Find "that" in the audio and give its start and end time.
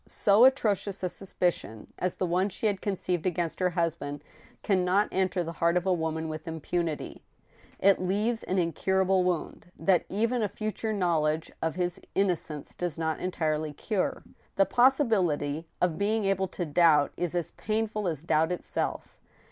9.77-10.05